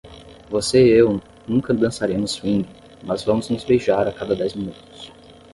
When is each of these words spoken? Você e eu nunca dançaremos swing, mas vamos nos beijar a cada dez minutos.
Você 0.49 0.83
e 0.83 0.89
eu 0.99 1.21
nunca 1.47 1.75
dançaremos 1.75 2.31
swing, 2.31 2.65
mas 3.03 3.23
vamos 3.23 3.49
nos 3.51 3.63
beijar 3.63 4.07
a 4.07 4.11
cada 4.11 4.35
dez 4.35 4.55
minutos. 4.55 5.11